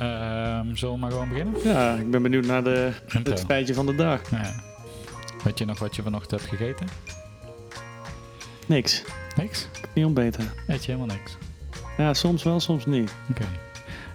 [0.00, 1.54] Ehm zullen we maar gewoon beginnen?
[1.64, 3.32] Ja, ik ben benieuwd naar de, Intro.
[3.32, 4.30] het feitje van de dag.
[4.30, 4.54] Ja.
[5.44, 6.86] Weet je nog wat je vanochtend hebt gegeten?
[8.66, 9.04] Niks.
[9.36, 9.68] Niks?
[9.94, 10.50] Niet ontbeten.
[10.66, 11.36] Eet je helemaal niks?
[11.96, 13.12] Ja, soms wel, soms niet.
[13.30, 13.44] Oké.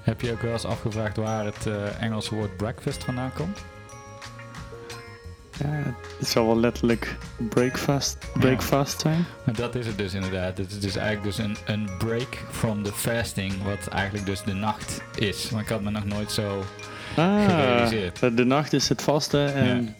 [0.02, 3.60] Heb je ook wel eens afgevraagd waar het eh, Engelse woord breakfast vandaan komt?
[5.60, 7.18] Ja, het zal wel letterlijk
[7.50, 9.26] breakfast, breakfast zijn.
[9.56, 10.58] Dat is het dus inderdaad.
[10.58, 14.54] Het is dus eigenlijk dus een, een break from the fasting, wat eigenlijk dus de
[14.54, 15.50] nacht is.
[15.50, 16.64] Maar ik had me nog nooit zo...
[17.16, 18.20] Ah, Gerealiseerd.
[18.38, 19.96] de nacht is het vaste en...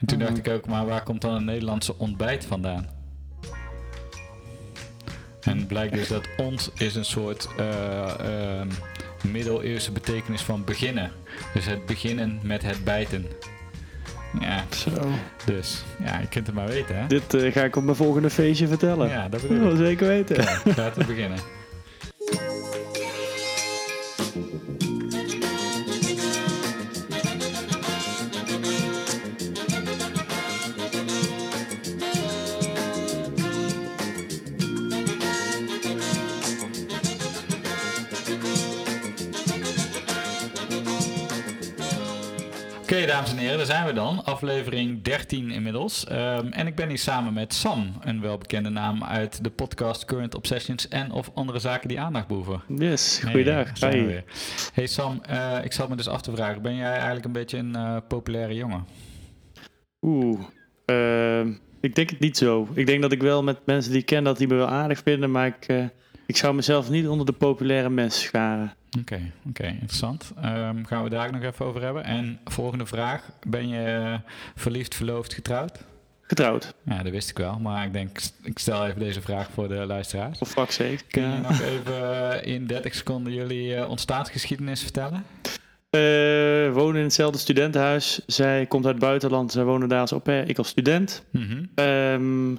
[0.00, 0.26] En toen Oh.
[0.26, 2.88] dacht ik ook, maar waar komt dan het Nederlandse ontbijt vandaan?
[5.40, 8.68] En het blijkt dus dat ons is een soort eh, ehm,
[9.30, 11.12] middeleeuwse betekenis van beginnen.
[11.54, 13.26] Dus het beginnen met het bijten.
[14.40, 14.90] Ja, Zo.
[15.44, 17.06] dus ja, je kunt het maar weten, hè?
[17.06, 19.08] Dit eh, ga ik op mijn volgende feestje vertellen.
[19.08, 19.76] Ja, dat Dat bedoel wil ik.
[19.86, 20.36] zeker weten.
[20.42, 21.38] Ja, laten we beginnen.
[42.90, 44.24] Oké, dames en heren, daar zijn we dan.
[44.24, 46.06] Aflevering 13 inmiddels.
[46.06, 50.34] Ehm, en ik ben hier samen met Sam, een welbekende naam uit de podcast Current
[50.34, 52.62] Obsessions en of andere zaken die aandacht behoeven.
[52.68, 53.78] Yes, Hey, goeiedag.
[53.78, 54.24] we weer.
[54.74, 57.58] Hey Sam, eh, ik zat me dus af te vragen, ben jij eigenlijk een beetje
[57.58, 58.86] een eh, populaire jongen?
[60.00, 60.40] Oeh,
[60.84, 62.68] ehm, ik denk het niet zo.
[62.74, 65.00] Ik denk dat ik wel met mensen die ik ken, dat die me wel aardig
[65.04, 65.84] vinden, maar ik, eh,
[66.30, 68.74] ik zou mezelf niet onder de populaire mensen scharen.
[69.00, 70.32] Oké, oké, interessant.
[70.42, 72.04] Ehm, gaan we daar ook nog even over hebben.
[72.04, 74.18] En volgende vraag, ben je
[74.54, 75.78] verliefd, verloofd, getrouwd?
[76.22, 79.68] Getrouwd, Ja, dat wist ik wel, maar ik denk, ik stel even deze vraag voor
[79.68, 80.38] de luisteraars.
[80.38, 81.04] of fuck zeker.
[81.10, 81.40] Kun je Ja.
[81.40, 85.24] nog even eh, in 30 seconden jullie eh, ontstaansgeschiedenis vertellen?
[85.90, 88.20] We wonen in hetzelfde studentenhuis.
[88.26, 91.24] Zij komt uit het buitenland, zij wonen daar als pair, ik als student.
[91.30, 91.64] Mhm.
[91.74, 92.54] Ehm,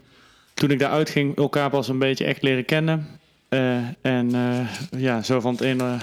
[0.54, 3.08] toen ik daar uitging, elkaar pas een beetje echt leren kennen.
[3.52, 4.68] Eh, en eh,
[5.02, 5.98] ja, zo van het ene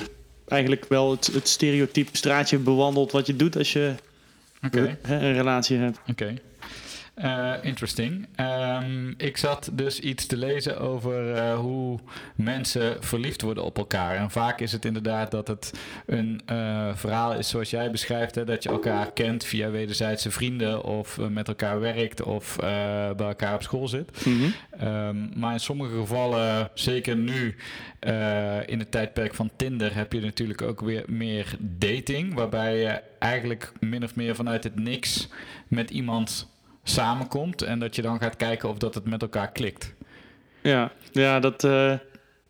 [0.48, 3.94] eigenlijk wel het, het stereotype straatje bewandeld wat je doet als je
[5.02, 5.98] een relatie hebt.
[6.08, 6.34] oké.
[7.18, 8.26] Eh, interesting.
[8.34, 11.98] Ehm, ik zat dus iets te lezen over eh, hoe
[12.34, 14.16] mensen verliefd worden op elkaar.
[14.16, 15.72] En vaak is het inderdaad dat het
[16.06, 20.84] een eh, verhaal is zoals jij beschrijft, hè, dat je elkaar kent via wederzijdse vrienden
[20.84, 22.56] of met elkaar werkt of
[23.16, 24.26] bij elkaar op school zit.
[24.26, 24.50] Mhm.
[24.78, 27.56] Ehm, maar in sommige gevallen, zeker nu
[28.66, 32.34] in het tijdperk van Tinder, heb je natuurlijk ook weer meer dating.
[32.34, 35.28] Waarbij je eigenlijk min of meer vanuit het niks
[35.68, 36.48] met iemand
[36.90, 37.62] samenkomt.
[37.62, 39.94] En dat je dan gaat kijken of dat het met elkaar klikt.
[40.62, 41.92] Ja, ja dat eh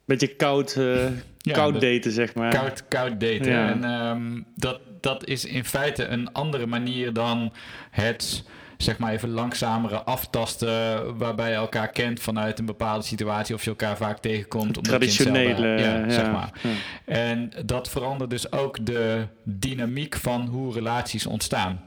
[0.04, 1.06] beetje koud, eh,
[1.38, 2.50] Ja, koud dat- daten, zeg maar.
[2.54, 3.50] Koud, koud daten.
[3.50, 3.68] Ja.
[3.68, 7.52] En ehm, dat, dat is in feite een andere manier dan
[7.90, 8.44] het
[8.78, 13.70] zeg maar even langzamere aftasten waarbij je elkaar kent vanuit een bepaalde situatie of je
[13.70, 14.84] elkaar vaak tegenkomt.
[14.84, 16.50] Traditionele, ja, ja, zeg maar.
[16.62, 16.70] ja.
[17.04, 21.80] En dat verandert dus ook de dynamiek van hoe relaties ontstaan.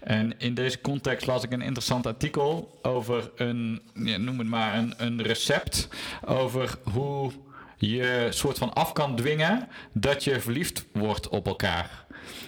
[0.00, 4.74] En in deze context las ik een interessant artikel over een, ja, noem het maar,
[4.74, 5.88] een, een recept
[6.24, 7.32] over hoe
[7.76, 12.04] je soort van af kan dwingen dat je verliefd wordt op elkaar.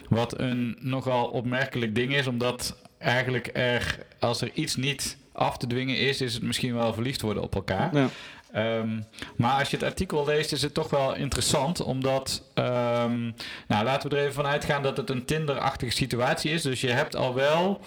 [0.08, 5.66] Wat een nogal opmerkelijk ding is, omdat eigenlijk er, als er iets niet af te
[5.66, 7.96] dwingen is, is het misschien wel verliefd worden op elkaar.
[7.96, 8.08] Ja.
[8.52, 9.00] Ehm,
[9.36, 13.20] maar als je het artikel leest, is het toch wel interessant, omdat, ehm,
[13.68, 16.62] nou laten we er even van uitgaan dat het een Tinder-achtige situatie is.
[16.62, 17.80] Dus je hebt al wel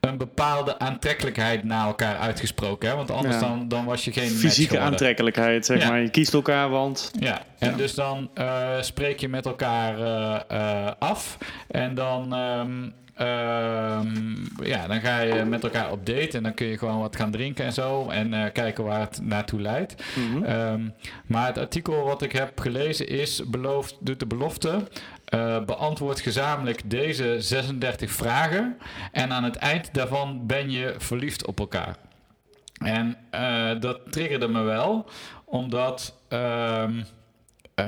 [0.00, 2.94] een bepaalde aantrekkelijkheid naar elkaar uitgesproken, hè?
[2.96, 3.40] want anders Ja.
[3.40, 5.88] dan, dan was je geen Fysieke aantrekkelijkheid, zeg Ja.
[5.88, 6.00] maar.
[6.00, 7.10] Je kiest elkaar, want...
[7.18, 7.76] Ja, en Ja.
[7.76, 11.38] dus dan eh, spreek je met elkaar eh, eh, af.
[11.68, 12.88] En dan, ehm,
[14.64, 16.36] ja, dan ga je met elkaar op date.
[16.36, 18.08] En dan kun je gewoon wat gaan drinken en zo.
[18.08, 19.94] En eh, kijken waar het naartoe leidt.
[20.16, 20.42] Mhm.
[20.44, 20.88] Ehm,
[21.26, 24.88] maar het artikel wat ik heb gelezen is, belooft, doet de belofte.
[25.24, 28.76] eh, beantwoord gezamenlijk deze 36 vragen.
[29.12, 31.96] En aan het eind daarvan ben je verliefd op elkaar.
[32.84, 35.06] En eh, dat triggerde me wel,
[35.44, 36.14] omdat.
[36.28, 37.02] ehm,
[37.74, 37.86] eh,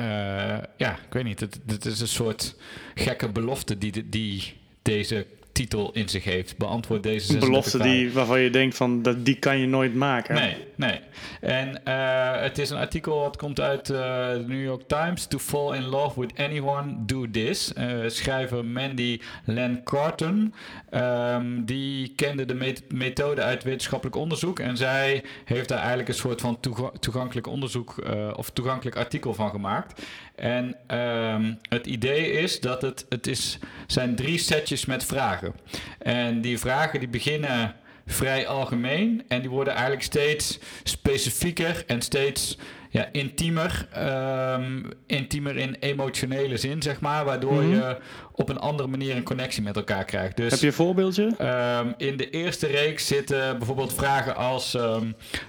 [0.76, 1.41] ja, ik weet niet.
[1.41, 2.56] Het, het is een soort
[2.94, 6.56] gekke belofte die, die deze titel in zich heeft.
[6.56, 9.95] Beantwoord deze Een 36 belofte die, waarvan je denkt van, dat, die kan je nooit
[9.95, 10.35] maken.
[10.35, 11.01] Nee, nee.
[11.41, 13.97] En eh, het is een artikel wat komt uit eh,
[14.33, 15.27] de New York Times.
[15.27, 17.73] To fall in love with anyone, do this.
[17.73, 20.55] Eh, schrijver Mandy Len Carton.
[20.91, 24.59] ehm, die kende de met- methode uit wetenschappelijk onderzoek.
[24.59, 27.95] En zij heeft daar eigenlijk een soort van toega- toegankelijk onderzoek
[28.37, 30.03] of toegankelijk artikel van gemaakt.
[30.37, 35.55] En ehm, het idee is dat het, het is, zijn drie setjes met vragen.
[35.99, 37.75] En die vragen die beginnen
[38.07, 42.59] vrij algemeen en die worden eigenlijk steeds specifieker en steeds
[42.91, 43.89] ja, intiemer.
[43.93, 47.25] ehm, intiemer in emotionele zin, zeg maar.
[47.25, 47.71] Waardoor Mhm.
[47.75, 47.97] je
[48.33, 50.37] op een andere manier een connectie met elkaar krijgt.
[50.37, 51.35] Dus Heb je een voorbeeldje?
[51.39, 54.77] Ehm, in de eerste reeks zitten bijvoorbeeld vragen als: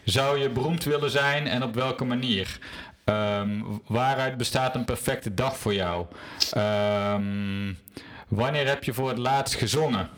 [0.04, 2.60] zou je beroemd willen zijn en op welke manier?
[3.06, 6.06] Ehm, waaruit bestaat een perfecte dag voor jou?
[6.52, 7.74] Ehm,
[8.28, 10.10] wanneer heb je voor het laatst gezongen?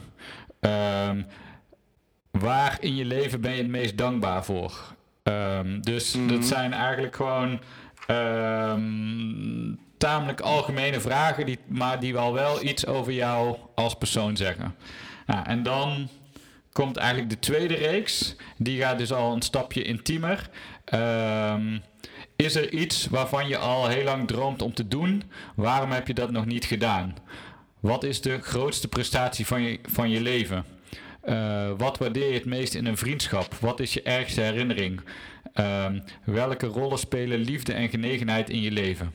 [0.60, 1.22] Ehm,
[2.32, 4.96] waar in je leven ben je het meest dankbaar voor?
[5.82, 6.28] Dus Mhm.
[6.28, 7.60] dat zijn eigenlijk gewoon
[9.98, 14.76] tamelijk algemene vragen, die, maar die wel wel iets over jou als persoon zeggen.
[15.26, 16.10] Nou, en dan
[16.72, 18.36] komt eigenlijk de tweede reeks.
[18.58, 20.50] Die gaat dus al een stapje intiemer.
[20.86, 21.78] Ehm,
[22.38, 25.24] is er iets waarvan je al heel lang droomt om te doen?
[25.56, 27.16] Waarom heb je dat nog niet gedaan?
[27.80, 30.66] Wat is de grootste prestatie van je, van je leven?
[31.22, 33.54] Eh, wat waardeer je het meest in een vriendschap?
[33.60, 35.02] Wat is je ergste herinnering?
[35.54, 39.14] Ehm, welke rollen spelen liefde en genegenheid in je leven?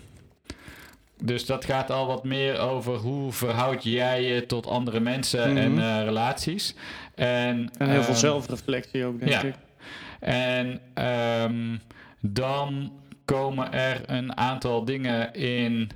[1.23, 5.73] Dus dat gaat al wat meer over hoe verhoud jij je tot andere mensen en
[5.73, 5.81] Mhm.
[5.83, 6.75] eh, relaties.
[7.15, 9.43] En, En heel veel ehm, zelfreflectie ook, denk ja.
[9.43, 9.55] ik.
[10.21, 11.77] en ehm,
[12.21, 12.93] dan
[13.33, 15.91] komen er een aantal dingen in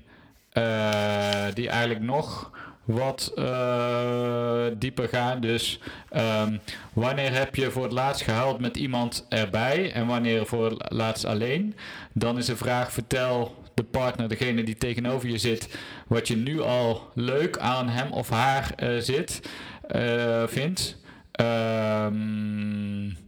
[0.53, 2.51] eh, die eigenlijk nog
[2.85, 5.41] wat eh, dieper gaan.
[5.41, 5.81] Dus
[6.11, 6.57] ehm,
[6.93, 11.25] wanneer heb je voor het laatst gehuild met iemand erbij en wanneer voor het laatst
[11.25, 11.75] alleen?
[12.13, 16.61] Dan is de vraag: vertel de partner, degene die tegenover je zit, wat je nu
[16.61, 19.41] al leuk aan hem of haar eh, zit,
[20.47, 20.97] vindt.
[21.33, 23.25] Ehm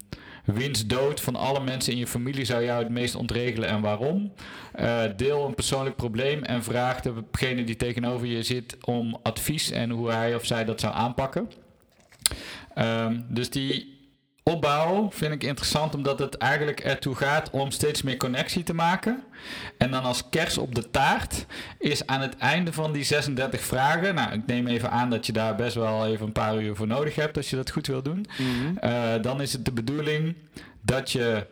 [0.55, 4.33] Wiens dood van alle mensen in je familie zou jou het meest ontregelen en waarom?
[4.73, 9.91] Eh, deel een persoonlijk probleem en vraag degene die tegenover je zit om advies en
[9.91, 11.50] hoe hij of zij dat zou aanpakken.
[12.75, 13.98] Ehm, dus die
[14.49, 19.23] opbouw vind ik interessant omdat het eigenlijk ertoe gaat om steeds meer connectie te maken.
[19.79, 21.47] En dan als kers op de taart
[21.79, 24.15] is aan het einde van die 36 vragen.
[24.15, 26.87] Nou, ik neem even aan dat je daar best wel even een paar uur voor
[26.87, 28.27] nodig hebt als je dat goed wil doen.
[28.39, 28.77] Mhm.
[28.77, 30.37] Eh, dan is het de bedoeling
[30.83, 31.47] dat je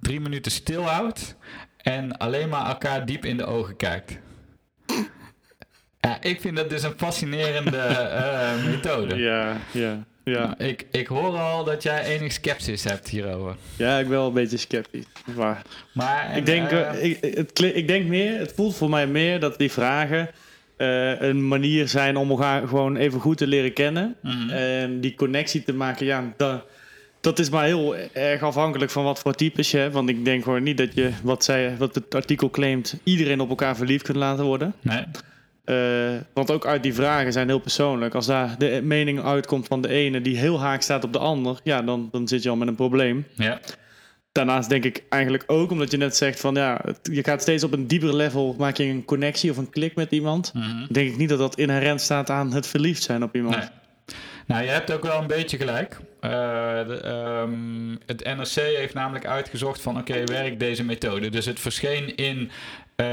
[0.00, 1.36] drie minuten stilhoudt
[1.76, 4.18] en alleen maar elkaar diep in de ogen kijkt.
[6.00, 9.16] Ja, ik vind dat dus een fascinerende eh, methode.
[9.16, 10.58] Ja, ja, ja.
[10.58, 13.56] Ik, ik hoor al dat jij enig sceptisch hebt hierover.
[13.76, 15.04] Ja, ik ben wel een beetje sceptisch.
[15.36, 18.90] Maar Maar en, ik, denk, eh, eh, ik, het, ik denk meer, het voelt voor
[18.90, 20.30] mij meer dat die vragen
[20.76, 24.16] eh, een manier zijn om elkaar gewoon even goed te leren kennen.
[24.20, 24.50] mhm.
[24.50, 26.64] En die connectie te maken, ja, dat,
[27.20, 29.94] dat is maar heel erg afhankelijk van wat voor types je hebt.
[29.94, 33.48] Want ik denk gewoon niet dat je, wat, zij, wat het artikel claimt, iedereen op
[33.48, 34.74] elkaar verliefd kunt laten worden.
[34.80, 35.04] nee.
[35.64, 38.14] Eh, want ook uit die vragen zijn heel persoonlijk.
[38.14, 41.60] Als daar de mening uitkomt van de ene die heel haak staat op de ander,
[41.64, 43.26] ja, dan, dan zit je al met een probleem.
[43.34, 43.60] Ja.
[44.32, 47.72] Daarnaast denk ik eigenlijk ook, omdat je net zegt van ja, je gaat steeds op
[47.72, 50.52] een dieper level, maak je een connectie of een klik met iemand.
[50.54, 50.92] mhm.
[50.92, 53.56] Denk ik niet dat dat inherent staat aan het verliefd zijn op iemand.
[53.56, 53.68] Nee.
[54.52, 55.96] Nou, je hebt ook wel een beetje gelijk.
[56.20, 56.30] Eh,
[56.86, 59.98] de, ehm, het NRC heeft namelijk uitgezocht van...
[59.98, 61.28] oké, werkt deze methode?
[61.28, 62.50] Dus het verscheen in
[62.94, 63.06] eh,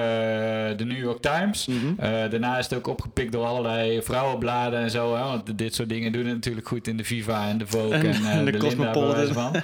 [0.78, 1.66] de New York Times.
[1.66, 1.78] Mhm.
[1.98, 5.16] Eh, daarna is het ook opgepikt door allerlei vrouwenbladen en zo.
[5.16, 7.94] Hè, want dit soort dingen doen het natuurlijk goed in de Viva en de Vogue
[7.94, 9.56] En- en, en de de, Linda van.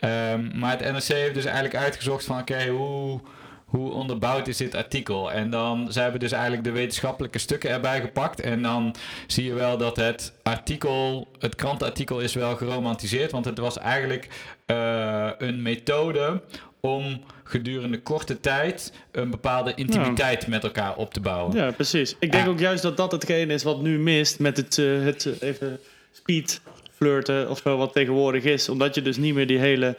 [0.00, 2.38] Ehm, maar het NRC heeft dus eigenlijk uitgezocht van...
[2.40, 3.20] oké, hoe,
[3.64, 5.32] hoe onderbouwd is dit artikel?
[5.32, 8.40] En dan zij hebben dus eigenlijk de wetenschappelijke stukken erbij gepakt.
[8.40, 8.94] En dan
[9.26, 13.30] zie je wel dat het artikel, het krantenartikel is wel geromantiseerd.
[13.30, 14.28] Want het was eigenlijk
[14.66, 16.42] eh, een methode
[16.80, 21.56] om gedurende korte tijd een bepaalde intimiteit met elkaar op te bouwen.
[21.56, 22.16] Ja, precies.
[22.18, 25.26] Ik denk ook juist dat dat hetgeen is wat nu mist met het, eh, het
[25.26, 25.80] eh, even
[26.12, 26.60] speed
[26.92, 28.68] flirten of zo wat tegenwoordig is.
[28.68, 29.96] Omdat je dus niet meer die hele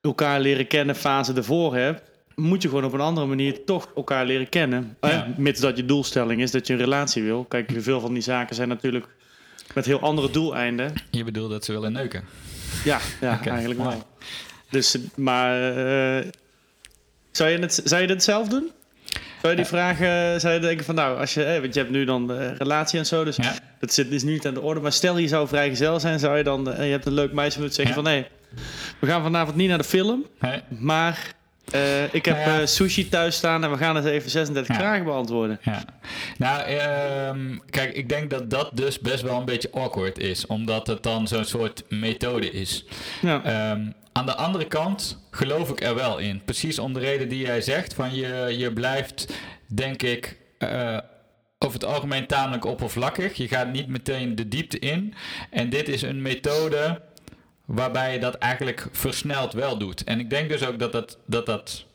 [0.00, 2.02] elkaar leren kennen fase ervoor hebt.
[2.36, 4.96] Moet je gewoon op een andere manier toch elkaar leren kennen.
[5.00, 5.10] Ja.
[5.10, 7.44] Eh, mits dat je doelstelling is dat je een relatie wil.
[7.44, 9.06] Kijk, veel van die zaken zijn natuurlijk
[9.74, 10.92] met heel andere doeleinden.
[11.10, 12.24] Je bedoelt dat ze willen neuken.
[12.84, 14.02] Ja, ja eigenlijk wel.
[14.70, 16.26] Dus, maar eh,
[17.30, 18.70] zou, je het, zou je dit zelf doen?
[19.40, 21.92] Zou je die vragen, zou je denken van nou, als je, eh, want je hebt
[21.92, 23.54] nu dan de relatie en zo, dus Ja.
[23.80, 24.80] dat zit, is nu niet aan de orde.
[24.80, 27.58] Maar stel je zou vrijgezel zijn, zou je dan, eh, je hebt een leuk meisje
[27.58, 28.02] moeten zeggen Ja.
[28.02, 28.26] van nee,
[28.98, 30.26] we gaan vanavond niet naar de film,
[30.68, 31.34] maar
[31.72, 32.60] eh, ik heb Nou ja.
[32.60, 34.80] eh, sushi thuis staan en we gaan eens even 36 Ja.
[34.82, 35.58] vragen beantwoorden.
[35.62, 35.84] Ja.
[36.38, 40.86] Nou, ehm, kijk, ik denk dat dat dus best wel een beetje awkward is, omdat
[40.86, 42.84] het dan zo'n soort methode is.
[43.22, 43.44] Ja.
[43.44, 43.80] Ehm,
[44.12, 46.42] aan de andere kant geloof ik er wel in.
[46.44, 49.32] Precies om de reden die jij zegt, van je, je blijft,
[49.66, 50.98] denk ik, eh,
[51.58, 53.34] over het algemeen tamelijk oppervlakkig.
[53.34, 55.14] Je gaat niet meteen de diepte in.
[55.50, 57.00] En dit is een methode
[57.66, 60.04] waarbij je dat eigenlijk versneld wel doet.
[60.04, 61.86] En ik denk dus ook dat dat, dat, dat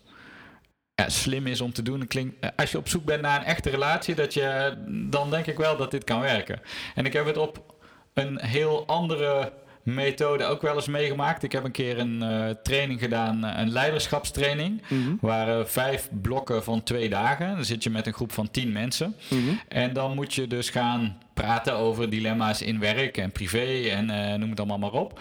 [0.96, 2.08] ja, slim is om te doen.
[2.08, 5.46] Klinkt, eh, als je op zoek bent naar een echte relatie, dat je, dan denk
[5.46, 6.62] ik wel dat dit kan werken.
[6.96, 7.75] En ik heb het op
[8.13, 9.51] een heel andere
[9.84, 11.44] methode ook wel eens meegemaakt.
[11.44, 14.82] Ik heb een keer een eh, training gedaan, eh, een leiderschapstraining.
[14.88, 15.16] Mhm.
[15.22, 17.56] waren vijf blokken van twee dagen.
[17.56, 19.16] Dan zit je met een groep van tien mensen.
[19.28, 19.42] Mhm.
[19.68, 24.06] En dan moet je dus gaan praten over dilemma's in werk en privé en
[24.40, 25.20] noem het allemaal maar op.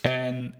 [0.00, 0.54] En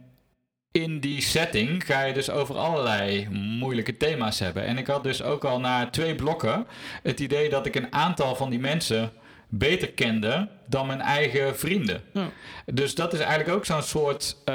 [0.72, 4.64] in die setting ga je dus over allerlei moeilijke thema's hebben.
[4.64, 6.66] En ik had dus ook al na twee blokken
[7.02, 9.12] het idee dat ik een aantal van die mensen
[9.48, 12.02] beter kende dan mijn eigen vrienden.
[12.12, 12.30] Ja.
[12.66, 14.54] Dus dat is eigenlijk ook zo'n soort, eh,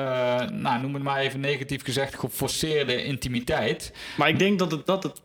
[0.50, 3.94] nou noem het maar even negatief gezegd, geforceerde intimiteit.
[4.18, 5.22] Maar ik denk dat het, dat het...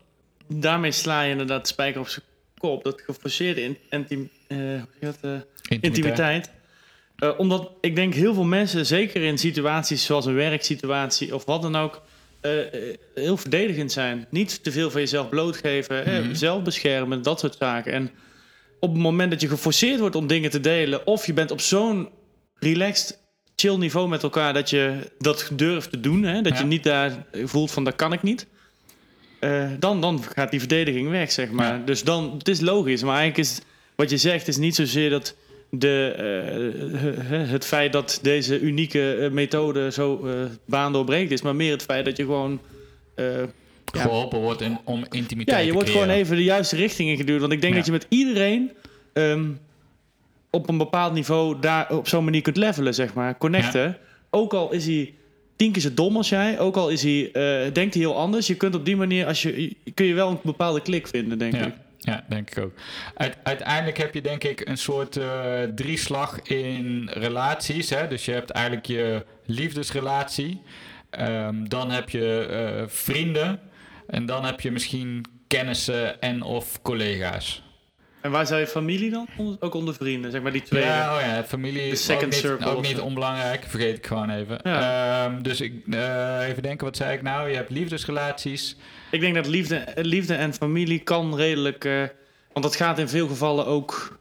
[0.47, 2.25] Daarmee sla je inderdaad de spijker op zijn
[2.57, 2.83] kop.
[2.83, 5.41] Dat geforceerde in, intim, eh, eh,
[5.79, 6.51] intimiteit.
[7.19, 11.61] Eh, omdat ik denk heel veel mensen, zeker in situaties zoals een werksituatie of wat
[11.61, 12.01] dan ook,
[12.41, 14.27] eh, eh, heel verdedigend zijn.
[14.29, 16.33] Niet te veel van jezelf blootgeven, eh, Mhm.
[16.35, 17.93] zelf beschermen, dat soort zaken.
[17.93, 18.11] En
[18.79, 21.61] op het moment dat je geforceerd wordt om dingen te delen, of je bent op
[21.61, 22.09] zo'n
[22.55, 23.19] relaxed,
[23.55, 26.59] chill niveau met elkaar dat je dat durft te doen, hè, dat Ja.
[26.59, 28.47] je niet daar voelt van dat kan ik niet.
[29.79, 31.77] dan, dan gaat die verdediging weg, zeg maar.
[31.77, 31.85] Ja.
[31.85, 33.59] Dus dan, het is logisch, maar eigenlijk is
[33.95, 35.35] wat je zegt, is niet zozeer dat
[35.69, 36.13] de,
[37.29, 40.33] eh, het feit dat deze unieke eh, methode zo eh
[40.65, 42.59] baan doorbreekt is, maar meer het feit dat je gewoon.
[43.15, 43.25] eh,
[43.93, 44.01] Ja.
[44.01, 47.39] Geholpen wordt in, om intimiteit ja, je te wordt gewoon even de juiste richting ingeduwd.
[47.39, 47.77] Want ik denk Ja.
[47.79, 48.71] dat je met iedereen
[49.13, 49.45] ehm,
[50.49, 53.37] op een bepaald niveau daar op zo'n manier kunt levelen, zeg maar.
[53.37, 53.97] Connecten.
[54.29, 55.13] Ook al is hij
[55.55, 58.47] tien keer zo dom als jij, ook al is hij, eh, denkt hij heel anders.
[58.47, 61.53] Je kunt op die manier, als je, kun je wel een bepaalde klik vinden, denk
[61.53, 61.73] ik.
[62.01, 62.73] Ja, denk ik ook.
[63.15, 67.89] Uite- uiteindelijk heb je denk ik een soort eh, drieslag in relaties.
[67.89, 68.07] Hè?
[68.07, 70.61] Dus je hebt eigenlijk je liefdesrelatie.
[71.09, 73.59] Ehm, dan heb je eh, vrienden.
[74.07, 77.63] En dan heb je misschien kennissen en of collega's.
[78.21, 79.27] En waar zou je familie dan?
[79.59, 80.83] Ook onder vrienden, zeg maar die twee.
[80.83, 83.63] Ja, oh ja, familie is second ook niet, ook niet onbelangrijk.
[83.67, 84.59] Vergeet ik gewoon even.
[84.63, 85.25] Ja.
[85.25, 87.49] Ehm, dus ik, eh, even denken, wat zei ik nou?
[87.49, 88.75] Je hebt liefdesrelaties.
[89.11, 91.85] Ik denk dat liefde, liefde en familie kan redelijk...
[91.85, 92.03] eh,
[92.53, 94.18] want dat gaat in veel gevallen ook...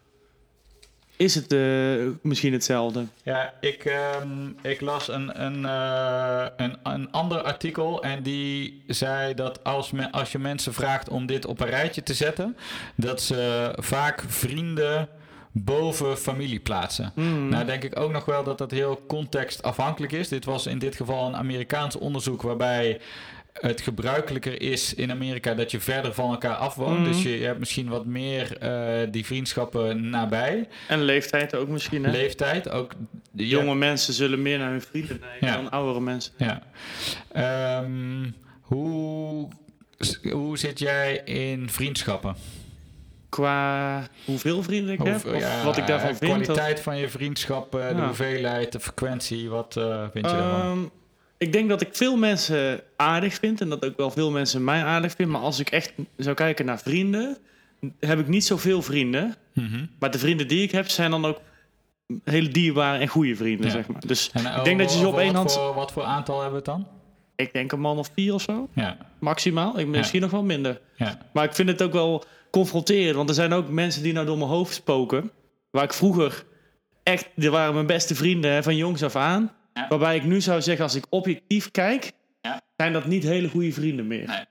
[1.18, 3.04] Is het eh, misschien hetzelfde?
[3.22, 9.34] Ja, ik, ehm, ik las een, een, eh, een, een ander artikel en die zei
[9.34, 12.56] dat als, als je mensen vraagt om dit op een rijtje te zetten,
[12.94, 15.08] dat ze vaak vrienden
[15.52, 17.12] boven familie plaatsen.
[17.14, 17.48] Hmm.
[17.48, 20.28] Nou denk ik ook nog wel dat dat heel contextafhankelijk is.
[20.28, 23.00] Dit was in dit geval een Amerikaans onderzoek waarbij
[23.60, 26.98] het gebruikelijker is in Amerika dat je verder van elkaar afwoont.
[26.98, 27.08] Mhm.
[27.12, 30.68] Dus je, je hebt misschien wat meer eh, die vriendschappen nabij.
[30.88, 32.10] En leeftijd ook misschien, hè?
[32.10, 32.92] Leeftijd, ook
[33.30, 35.54] de Jonge mensen zullen meer naar hun vrienden neigen Ja.
[35.56, 36.32] dan oudere mensen.
[36.36, 36.62] Ja.
[37.32, 39.48] Ehm, hoe,
[40.32, 42.36] hoe zit jij in vriendschappen?
[43.28, 46.30] Qua hoeveel vrienden ik heb, of ja, wat ik daarvan de vind.
[46.30, 50.90] of- kwaliteit van je vriendschappen, de hoeveelheid, de frequentie, wat eh, vind je daarvan?
[51.38, 54.84] Ik denk dat ik veel mensen aardig vind en dat ook wel veel mensen mij
[54.84, 55.34] aardig vinden.
[55.34, 57.36] Maar als ik echt zou kijken naar vrienden,
[58.00, 59.34] heb ik niet zoveel vrienden.
[59.54, 59.84] Mhm.
[59.98, 61.40] Maar de vrienden die ik heb, zijn dan ook
[62.24, 63.72] hele dierbare en goede vrienden, Ja.
[63.72, 64.00] zeg maar.
[64.06, 65.52] Dus En, eh, ik denk dat je ze op één hand...
[65.52, 66.86] Voor, wat voor aantal hebben we het dan?
[67.36, 69.78] Ik denk een man of vier of zo, Ja, maximaal.
[69.78, 70.80] Ik, misschien nog wel minder.
[70.96, 73.16] ja, Maar ik vind het ook wel confronterend.
[73.16, 75.30] Want er zijn ook mensen die nou door mijn hoofd spoken.
[75.70, 76.44] Waar ik vroeger
[77.02, 77.28] echt...
[77.34, 79.52] Die waren mijn beste vrienden hè, van jongs af aan.
[79.78, 79.88] Ja.
[79.88, 82.12] Waarbij ik nu zou zeggen, als ik objectief kijk...
[82.76, 84.26] Zijn dat niet hele goede vrienden meer.
[84.26, 84.44] Nee.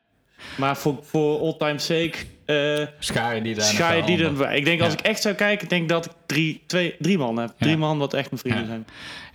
[0.57, 2.17] Maar voor, voor all time sake...
[2.47, 4.57] eh schaar je die daar die bij.
[4.57, 7.37] Ik denk als ik echt zou kijken, denk ik dat ik drie, twee, drie man
[7.37, 7.53] heb.
[7.59, 8.85] Drie man wat echt mijn vrienden zijn.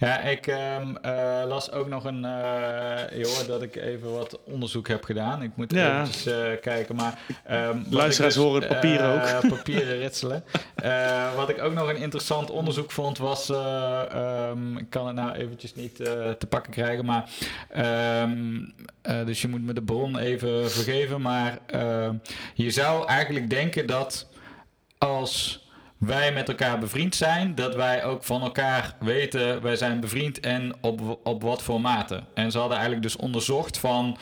[0.03, 2.21] Ja, ik ehm, eh, las ook nog een...
[2.21, 5.43] je hoort dat ik even wat onderzoek heb gedaan.
[5.43, 7.19] Ik moet eventjes eh, kijken, maar...
[7.47, 9.49] wat Luisteraars dus, horen het papier ook.
[9.49, 10.45] papieren ritselen.
[11.37, 13.51] Wat ik ook nog een interessant onderzoek vond was...
[13.51, 15.97] eh, ehm, ik kan het nou eventjes niet
[16.39, 17.29] te pakken krijgen, maar...
[19.25, 21.59] dus je moet me de bron even vergeven, maar...
[22.55, 24.29] je zou eigenlijk denken dat
[24.99, 25.67] als
[25.99, 30.73] wij met elkaar bevriend zijn, dat wij ook van elkaar weten, wij zijn bevriend en
[30.81, 32.23] op, op wat voor mate.
[32.35, 34.19] En ze hadden eigenlijk dus onderzocht van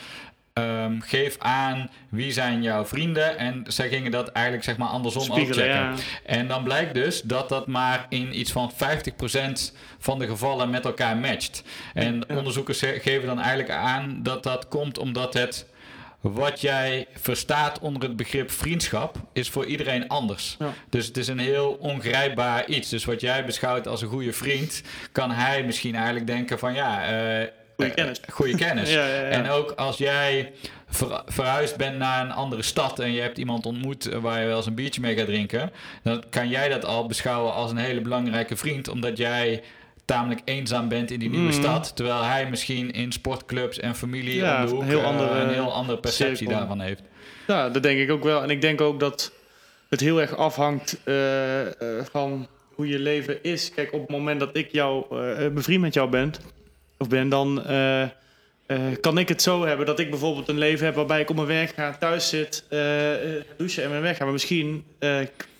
[0.53, 3.37] ehm, geef aan wie zijn jouw vrienden.
[3.37, 5.73] En zij gingen dat eigenlijk zeg maar andersom Spiegelen, checken.
[5.73, 5.93] ja.
[6.25, 10.85] En dan blijkt dus dat dat maar in iets van 50% van de gevallen met
[10.85, 11.63] elkaar matcht.
[11.93, 12.35] En Ja.
[12.35, 15.65] onderzoekers ge- geven dan eigenlijk aan dat dat komt omdat het
[16.21, 20.55] wat jij verstaat onder het begrip vriendschap is voor iedereen anders.
[20.59, 20.73] Ja.
[20.89, 22.89] Dus het is een heel ongrijpbaar iets.
[22.89, 27.03] Dus wat jij beschouwt als een goede vriend, kan hij misschien eigenlijk denken van ja.
[27.03, 28.19] eh, Goeie eh, kennis.
[28.29, 28.89] goede kennis.
[28.93, 29.21] Ja, ja, ja.
[29.27, 30.51] En ook als jij
[30.89, 34.57] ver- verhuisd bent naar een andere stad en je hebt iemand ontmoet waar je wel
[34.57, 35.71] eens een biertje mee gaat drinken,
[36.03, 39.63] dan kan jij dat al beschouwen als een hele belangrijke vriend, omdat jij
[40.11, 41.61] tamelijk eenzaam bent in die nieuwe Mhm.
[41.61, 45.05] stad, terwijl hij misschien in sportclubs en familie Ja, om de hoek een heel eh,
[45.05, 46.57] andere een heel andere perceptie cirkel.
[46.57, 47.01] daarvan heeft.
[47.47, 48.43] Ja, dat denk ik ook wel.
[48.43, 49.31] En ik denk ook dat
[49.89, 53.71] het heel erg afhangt eh, eh, van hoe je leven is.
[53.73, 56.31] Kijk, op het moment dat ik jou, eh, bevriend met jou ben,
[56.97, 57.63] of ben, dan
[59.01, 61.47] kan ik het zo hebben dat ik bijvoorbeeld een leven heb waarbij ik op mijn
[61.47, 62.63] werk ga, thuis zit,
[63.57, 64.23] douchen en mijn weg ga.
[64.23, 64.83] Maar misschien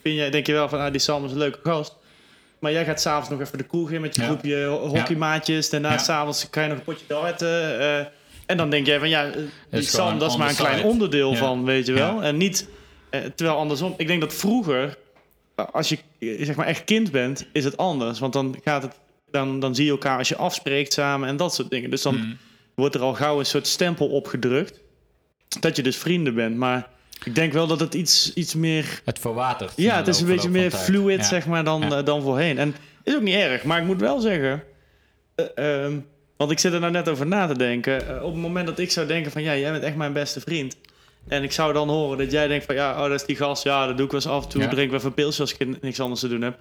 [0.02, 1.96] vind jij, denk je wel van, ah, die Sam is een leuke gast.
[2.62, 5.70] Maar jij gaat s'avonds nog even de kroeg in met je groepje ho- hockeymaatjes.
[5.70, 5.98] Daarna Ja.
[5.98, 7.80] s'avonds ga je nog een potje darten.
[7.80, 8.06] eh,
[8.46, 9.32] en dan denk jij van, ja, eh,
[9.70, 10.88] die Sam, dat is maar een klein side.
[10.88, 12.22] onderdeel van, weet je wel.
[12.22, 12.68] En niet,
[13.10, 13.94] eh, terwijl andersom.
[13.96, 14.96] Ik denk dat vroeger,
[15.72, 15.98] als je
[16.40, 18.18] zeg maar echt kind bent, is het anders.
[18.18, 18.94] Want dan gaat het,
[19.30, 21.90] dan, dan zie je elkaar als je afspreekt samen en dat soort dingen.
[21.90, 22.32] Dus dan Mhm.
[22.74, 24.80] wordt er al gauw een soort stempel opgedrukt.
[25.60, 26.56] Dat je dus vrienden bent.
[26.56, 26.88] Maar
[27.24, 29.72] ik denk wel dat het iets, iets meer Het verwatert.
[29.76, 31.24] ja, het is een beetje meer fluid, Ja.
[31.24, 31.98] zeg maar, dan, Ja.
[31.98, 32.58] eh, dan voorheen.
[32.58, 32.74] En
[33.04, 34.62] is ook niet erg, maar ik moet wel zeggen...
[35.34, 35.98] eh, ehm,
[36.36, 38.08] want ik zit er nou net over na te denken.
[38.08, 39.42] Eh, op het moment dat ik zou denken van...
[39.42, 40.76] Ja, jij bent echt mijn beste vriend.
[41.28, 42.74] En ik zou dan horen dat jij denkt van...
[42.74, 43.62] Ja, oh, dat is die gast.
[43.64, 44.62] Ja, dat doe ik wel eens af en toe.
[44.62, 44.68] Ja.
[44.68, 46.58] Drink we even pilsjes als ik niks anders te doen heb.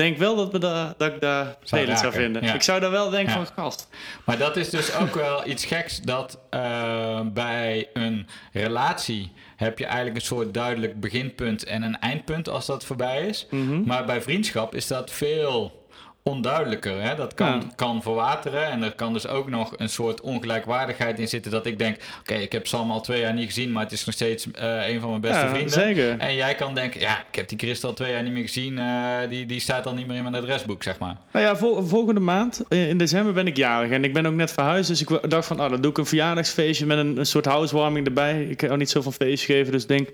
[0.00, 2.42] Denk wel dat, we dat ik daar vervelend zou vinden.
[2.42, 2.54] ja.
[2.54, 3.44] Ik zou daar wel denken Ja.
[3.44, 3.54] van...
[3.64, 3.88] Gast.
[4.24, 9.84] Maar dat is dus ook wel iets geks dat eh, bij een relatie heb je
[9.84, 13.46] eigenlijk een soort duidelijk beginpunt en een eindpunt als dat voorbij is.
[13.50, 13.82] Mhm.
[13.82, 15.79] Maar bij vriendschap is dat veel
[16.22, 17.02] onduidelijker.
[17.02, 17.14] Hè?
[17.14, 17.60] Dat kan, Ja.
[17.76, 21.78] kan verwateren en er kan dus ook nog een soort ongelijkwaardigheid in zitten dat ik
[21.78, 24.50] denk, oké, ik heb Sam al twee jaar niet gezien, maar het is nog steeds
[24.50, 25.70] eh, een van mijn beste Ja, vrienden.
[25.72, 26.18] zeker.
[26.18, 28.78] En jij kan denken, ja, ik heb die Christel al twee jaar niet meer gezien,
[28.78, 31.16] eh, die, die staat al niet meer in mijn adresboek, zeg maar.
[31.32, 33.90] Nou ja, vol- volgende maand, eh, in december, ben ik jarig.
[33.90, 34.88] En ik ben ook net verhuisd.
[34.88, 38.06] Dus ik dacht van, oh, dan doe ik een verjaardagsfeestje met een, een soort housewarming
[38.06, 38.42] erbij.
[38.42, 40.08] Ik kan niet zo van feestjes geven, dus denk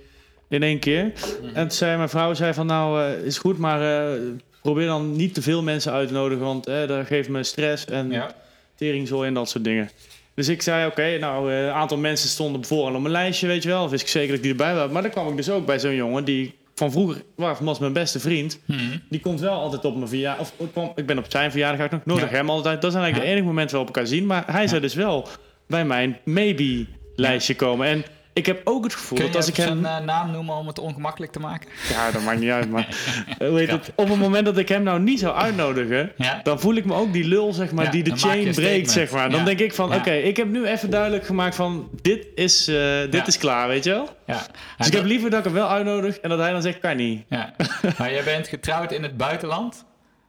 [0.49, 1.05] in één keer.
[1.42, 1.55] Mhm.
[1.55, 3.81] En toen zei mijn vrouw, zei van, nou, is goed, maar
[4.66, 6.44] probeer dan niet te veel mensen uit te nodigen.
[6.44, 8.35] Want eh, dat geeft me stress en Ja.
[8.74, 9.90] teringzooi en dat soort dingen.
[10.35, 13.62] Dus ik zei, oké, nou, eh, een aantal mensen stonden vooraan op mijn lijstje, weet
[13.62, 13.85] je wel.
[13.85, 14.90] Of wist ik zeker dat ik die erbij was.
[14.90, 18.20] Maar dan kwam ik dus ook bij zo'n jongen die van vroeger was mijn beste
[18.20, 18.59] vriend.
[18.64, 18.81] Mhm.
[19.09, 20.40] Die komt wel altijd op mijn verjaardag.
[20.46, 22.05] Of ik kwam- ik ben op zijn verjaardag ook nog.
[22.05, 22.37] Nodig Ja.
[22.37, 22.83] hem altijd.
[22.83, 23.20] Dat zijn eigenlijk Ja.
[23.22, 24.26] de enige momenten waarop we elkaar zien.
[24.26, 25.29] Maar hij zou dus wel
[25.66, 27.87] bij mijn maybe-lijstje komen.
[27.87, 28.05] En
[28.37, 29.83] ik heb ook het gevoel Kun je dat als ik hem...
[29.83, 31.68] zijn eh, naam noemen om het ongemakkelijk te maken?
[31.88, 32.70] Ja, dat maakt niet uit.
[32.70, 32.88] Maar
[33.38, 33.92] eh, hoe heet het?
[33.94, 36.12] op het moment dat ik hem nou niet zou uitnodigen...
[36.16, 36.40] Ja.
[36.42, 39.11] dan voel ik me ook die lul, zeg maar, Ja, die de chain breekt, zeg
[39.11, 39.31] maar.
[39.31, 39.44] Dan Ja.
[39.44, 39.96] denk ik van, Ja.
[39.96, 41.88] oké, ik heb nu even duidelijk gemaakt van...
[42.03, 43.27] dit is, eh, dit Ja.
[43.27, 44.09] is klaar, weet je wel?
[44.27, 44.46] Ja.
[44.79, 46.18] Dus ik heb liever dat ik hem wel uitnodig...
[46.18, 47.25] en dat hij dan zegt, kan niet.
[47.29, 47.55] ja.
[47.99, 49.85] maar jij bent getrouwd in het buitenland.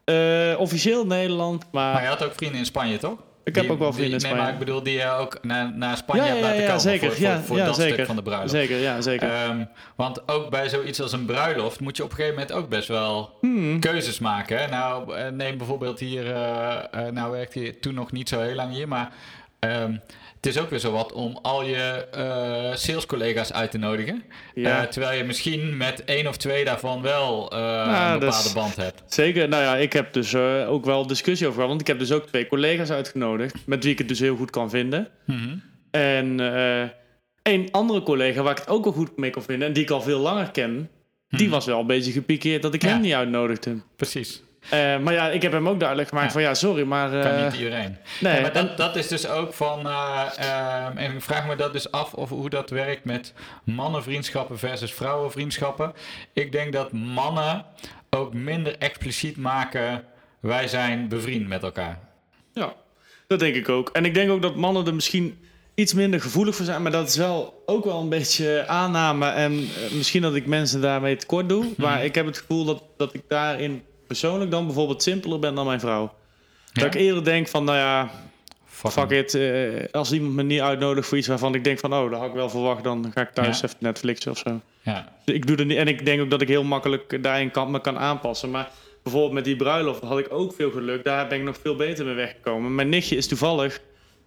[0.07, 1.93] Eh, officieel Nederland, maar...
[1.93, 3.17] Maar je had ook vrienden in Spanje, toch?
[3.47, 5.71] Ik heb Die- ook wel vrienden in Nee, maar ik bedoel, die je ook naar,
[5.75, 6.81] naar Spanje Ja, hebt ja, laten ja, komen.
[6.81, 7.11] zeker.
[7.11, 7.93] Voor, voor, voor dat zeker.
[7.93, 8.51] stuk van de bruiloft.
[8.51, 9.29] Zeker, ja, zeker.
[9.29, 9.63] Ehm,
[9.95, 12.87] want ook bij zoiets als een bruiloft moet je op een gegeven moment ook best
[12.87, 13.79] wel Hmm.
[13.79, 14.57] keuzes maken.
[14.59, 14.67] Hè?
[14.67, 18.55] Nou, eh, neem bijvoorbeeld hier, eh, eh, nou werkte je toen nog niet zo heel
[18.55, 19.11] lang hier, maar
[19.59, 19.95] ehm,
[20.41, 24.23] het is ook weer zo wat om al je eh salescollega's uit te nodigen.
[24.53, 24.81] Ja.
[24.81, 28.75] Eh, terwijl je misschien met één of twee daarvan wel eh, een dat bepaalde band
[28.75, 29.03] hebt.
[29.07, 29.47] Zeker.
[29.47, 30.35] Nou ja, ik heb dus
[30.67, 31.69] ook wel discussie over gehad.
[31.69, 33.55] Want ik heb dus ook twee collega's uitgenodigd.
[33.65, 35.07] Met wie ik het dus heel goed kan vinden.
[35.25, 35.55] Mhm.
[35.91, 36.39] En
[37.43, 39.67] een andere collega waar ik het ook wel goed mee kon vinden.
[39.67, 40.89] En die ik al veel langer ken.
[41.29, 41.49] Die Mhm.
[41.55, 42.87] was wel een beetje gepikeerd dat ik Ja.
[42.87, 43.75] hem niet uitnodigde.
[43.95, 44.43] Precies.
[44.69, 46.33] Eh, maar ja, ik heb hem ook duidelijk gemaakt Ja.
[46.33, 47.09] van ja, sorry, maar...
[47.09, 47.97] Kan eh, niet iedereen.
[48.19, 49.87] nee, Ja, maar en- dat, dat is dus ook van.
[49.87, 54.59] eh, ehm, en ik vraag me dat dus af of hoe dat werkt met mannenvriendschappen
[54.59, 55.93] versus vrouwenvriendschappen.
[56.33, 57.65] Ik denk dat mannen
[58.09, 60.03] ook minder expliciet maken.
[60.39, 61.99] Wij zijn bevriend met elkaar.
[62.53, 62.73] Ja,
[63.27, 63.89] dat denk ik ook.
[63.89, 65.39] En ik denk ook dat mannen er misschien
[65.75, 66.81] iets minder gevoelig voor zijn.
[66.81, 69.27] Maar dat is wel ook wel een beetje aanname.
[69.29, 71.65] En misschien dat ik mensen daarmee tekort doe.
[71.77, 75.65] Maar ik heb het gevoel dat, dat ik daarin persoonlijk dan bijvoorbeeld simpeler ben dan
[75.65, 76.13] mijn vrouw.
[76.73, 76.83] Ja?
[76.83, 78.09] Dat ik eerder denk van, nou ja,
[78.65, 79.33] Fuck it.
[79.33, 82.27] eh, als iemand me niet uitnodigt voor iets waarvan ik denk van, oh, dat had
[82.29, 82.83] ik wel verwacht.
[82.83, 83.65] Dan ga ik thuis Ja.
[83.65, 84.61] even Netflixen of zo.
[84.81, 85.07] Ja.
[85.25, 87.71] Dus ik doe er niet, en ik denk ook dat ik heel makkelijk daarin kan,
[87.71, 88.51] me kan aanpassen.
[88.51, 88.69] Maar
[89.03, 91.03] bijvoorbeeld met die bruiloft had ik ook veel geluk.
[91.03, 92.75] Daar ben ik nog veel beter mee weggekomen.
[92.75, 93.81] Mijn nichtje is toevallig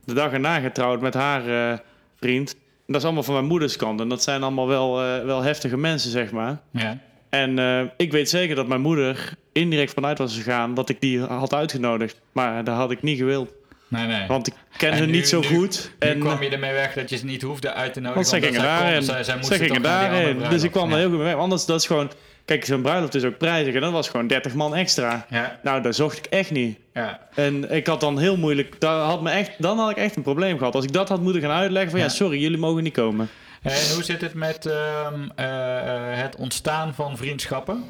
[0.04, 1.78] de dag erna getrouwd met haar eh,
[2.16, 2.56] vriend.
[2.86, 4.00] Dat is allemaal van mijn moeders kant.
[4.00, 6.60] En dat zijn allemaal wel, eh, wel heftige mensen, zeg maar.
[6.70, 6.98] Ja.
[7.30, 11.20] En eh, ik weet zeker dat mijn moeder indirect vanuit was gegaan dat ik die
[11.20, 12.20] had uitgenodigd.
[12.32, 13.52] Maar dat had ik niet gewild.
[13.88, 14.26] Nee, nee.
[14.26, 15.90] Want ik ken nu- niet zo nu- goed.
[15.98, 18.14] Nu en, kwam je ermee weg dat je ze niet hoefde uit te nodigen.
[18.14, 19.02] want zij gingen daarin.
[19.02, 20.38] zij, zij Zij moesten gingen daarin.
[20.50, 20.94] Dus ik kwam ja.
[20.94, 21.34] er heel goed mee.
[21.34, 22.10] Anders dat is gewoon...
[22.44, 23.74] Kijk, zo'n bruiloft is ook prijzig.
[23.74, 25.26] En dat was gewoon 30 man extra.
[25.30, 26.78] Ja, Nou, dat zocht ik echt niet.
[26.94, 27.20] ja.
[27.34, 28.80] En ik had dan heel moeilijk...
[28.80, 30.74] Daar had me echt, dan had ik echt een probleem gehad.
[30.74, 32.00] Als ik dat had moeten gaan uitleggen van...
[32.00, 32.08] Ja.
[32.08, 33.28] sorry, jullie mogen niet komen.
[33.62, 37.84] En hoe zit het met ehm, eh, eh, het ontstaan van vriendschappen?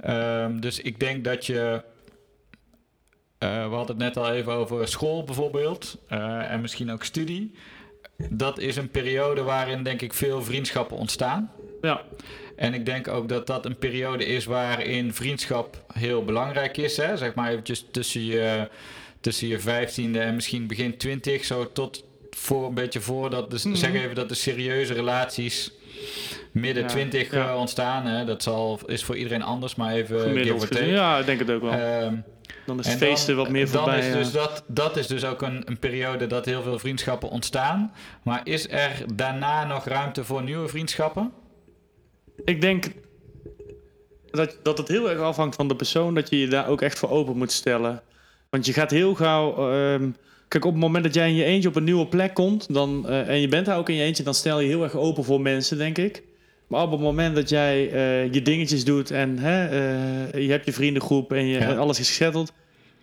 [0.00, 1.82] Ehm, dus ik denk dat je.
[3.38, 5.98] eh, we hadden het net al even over school bijvoorbeeld.
[6.08, 7.52] eh, en misschien ook studie.
[8.30, 11.50] Dat is een periode waarin, denk ik, veel vriendschappen ontstaan.
[11.80, 12.02] Ja.
[12.56, 16.96] En ik denk ook dat dat een periode is waarin vriendschap heel belangrijk is.
[16.96, 17.16] Hè?
[17.16, 18.68] Zeg maar eventjes tussen je,
[19.20, 21.44] tussen je vijftiende en misschien begin twintig.
[21.44, 22.04] Zo tot
[22.36, 23.74] voor een beetje voordat, de, Mhm.
[23.74, 25.72] zeg even dat de serieuze relaties
[26.52, 27.48] midden Ja, twintig ja.
[27.50, 28.06] eh, ontstaan.
[28.06, 28.24] Hè?
[28.24, 30.86] Dat zal, is voor iedereen anders, maar even Gemiddeld gezien.
[30.88, 31.70] Ja, ik denk het ook wel.
[31.72, 32.14] Ehm,
[32.66, 34.08] dan is en feesten wat meer dan voorbij.
[34.08, 37.92] Is dus dat, dat is dus ook een, een periode dat heel veel vriendschappen ontstaan.
[38.22, 41.32] Maar is er daarna nog ruimte voor nieuwe vriendschappen?
[42.44, 42.84] Ik denk
[44.30, 46.98] dat, dat het heel erg afhangt van de persoon, dat je je daar ook echt
[46.98, 48.02] voor open moet stellen.
[48.50, 49.70] Want je gaat heel gauw.
[49.72, 50.10] ehm,
[50.54, 53.08] kijk, op het moment dat jij in je eentje op een nieuwe plek komt, dan,
[53.08, 55.24] eh, en je bent daar ook in je eentje, dan stel je heel erg open
[55.24, 56.22] voor mensen, denk ik.
[56.66, 60.64] Maar op het moment dat jij eh, je dingetjes doet en hè, eh, je hebt
[60.64, 61.74] je vriendengroep en je, Ja.
[61.74, 62.52] alles is gezetteld,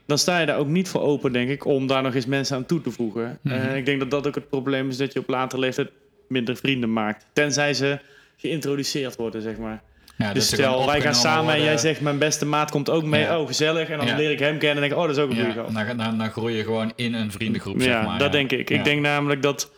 [0.05, 2.55] dan sta je daar ook niet voor open, denk ik, om daar nog eens mensen
[2.55, 3.39] aan toe te voegen.
[3.41, 3.75] Mhm.
[3.75, 5.89] Ik denk dat dat ook het probleem is dat je op latere leeftijd
[6.27, 7.25] minder vrienden maakt.
[7.33, 7.99] Tenzij ze
[8.37, 9.83] geïntroduceerd worden, zeg maar.
[10.17, 13.21] Ja, Dus stel, wij gaan samen en jij zegt mijn beste maat komt ook mee.
[13.21, 13.39] Ja.
[13.39, 13.89] Oh, gezellig.
[13.89, 14.15] En dan Ja.
[14.15, 15.73] leer ik hem kennen en denk ik, oh, dat is ook een goede gast.
[15.87, 18.19] dan, dan, dan groei je gewoon in een vriendengroep, Ja, zeg maar.
[18.19, 18.69] dat denk ik.
[18.69, 19.71] Ik denk namelijk dat...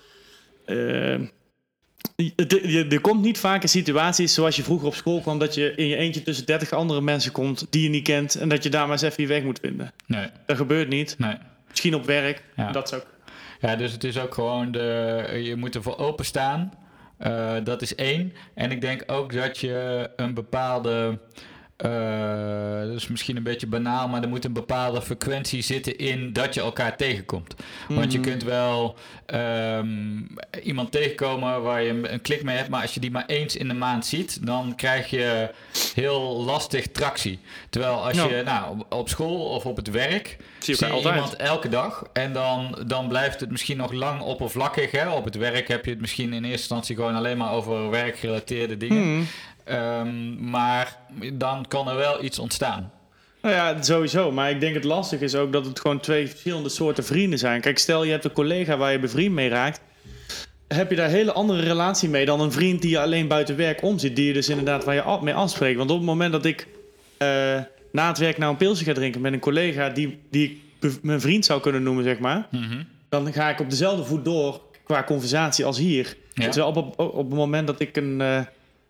[0.66, 1.14] eh,
[2.92, 5.40] er komt niet vaak in situaties zoals je vroeger op school kwam...
[5.40, 8.36] dat je in je eentje tussen 30 andere mensen komt die je niet kent...
[8.36, 9.92] en dat je daar maar eens even je weg moet vinden.
[10.08, 11.16] Nee, Dat gebeurt niet.
[11.18, 11.36] nee.
[11.70, 12.44] Misschien op werk.
[12.72, 13.06] Dat is ook...
[13.60, 15.40] Ja, dus het is ook gewoon de.
[15.44, 16.74] Je moet ervoor openstaan.
[17.24, 18.34] Eh dat is één.
[18.54, 21.20] En ik denk ook dat je een bepaalde.
[21.78, 26.34] eh, dat is misschien een beetje banaal, maar er moet een bepaalde frequentie zitten in
[26.34, 27.56] dat je elkaar tegenkomt.
[27.90, 28.30] Want je Mhm.
[28.30, 30.22] kunt wel ehm,
[30.64, 33.68] iemand tegenkomen waar je een- klik mee hebt, maar als je die maar eens in
[33.68, 35.50] de maand ziet, dan krijg je
[35.96, 37.40] heel lastig tractie.
[37.70, 38.28] Terwijl als Ja.
[38.30, 41.32] je nou, op school of op het werk Zie je zie je elkaar altijd.
[41.32, 44.92] iemand elke dag en dan, dan blijft het misschien nog lang oppervlakkig.
[44.92, 45.10] Hè?
[45.10, 48.78] Op het werk heb je het misschien in eerste instantie gewoon alleen maar over werkgerelateerde
[48.78, 49.14] dingen.
[49.14, 49.24] Mhm.
[49.64, 50.98] Ehm, maar
[51.34, 52.92] dan kan er wel iets ontstaan.
[53.42, 54.32] Nou ja, sowieso.
[54.32, 57.62] Maar ik denk het lastig is ook dat het gewoon twee verschillende soorten vrienden zijn.
[57.62, 59.82] Kijk, stel je hebt een collega waar je bevriend mee raakt.
[60.68, 63.56] Heb je daar een hele andere relatie mee dan een vriend die je alleen buiten
[63.56, 64.16] werk omzit.
[64.16, 65.78] Die je dus inderdaad waar je mee afspreekt.
[65.78, 66.68] Want op het moment dat ik
[67.18, 67.60] eh,
[67.94, 71.22] na het werk nou een pilsje ga drinken met een collega die, die ik mijn
[71.22, 72.48] vriend zou kunnen noemen, zeg maar.
[72.52, 72.84] Mhm.
[73.10, 76.16] Dan ga ik op dezelfde voet door qua conversatie als hier.
[76.34, 76.50] Ja.
[76.50, 78.40] Terwijl op, op, op het moment dat ik een, eh,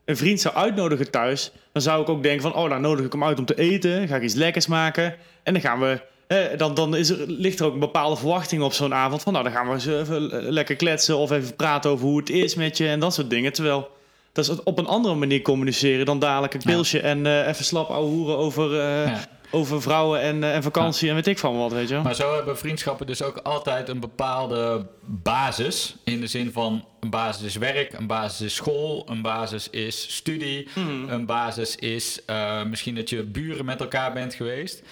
[0.05, 3.11] een vriend zou uitnodigen thuis, dan zou ik ook denken van, oh, dan nodig ik
[3.11, 6.57] hem uit om te eten, ga ik iets lekkers maken en dan gaan we, eh,
[6.57, 9.43] dan, dan is er, ligt er ook een bepaalde verwachting op zo'n avond van, nou,
[9.43, 12.77] dan gaan we eens even lekker kletsen of even praten over hoe het is met
[12.77, 13.53] je en dat soort dingen.
[13.53, 13.89] Terwijl
[14.33, 16.69] dat is het op een andere manier communiceren dan dadelijk een Ja.
[16.71, 19.25] pilsje en eh, even slap ouwe hoeren over, eh, Ja.
[19.51, 22.03] over vrouwen en, eh, en vakantie en weet ik van wat, weet je wel.
[22.03, 25.95] Maar zo hebben vriendschappen dus ook altijd een bepaalde basis.
[26.03, 30.15] In de zin van een basis is werk, een basis is school, een basis is
[30.15, 31.09] studie, Mhm.
[31.09, 32.19] een basis is
[32.67, 34.83] misschien dat je buren met elkaar bent geweest.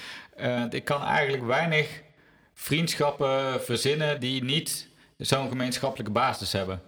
[0.69, 2.01] Ik kan eigenlijk weinig
[2.53, 6.81] vriendschappen verzinnen die niet zo'n gemeenschappelijke basis hebben.